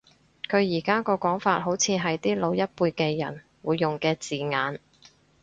[0.49, 4.79] 佢而家個講法好似係啲老一輩嘅人會用嘅字眼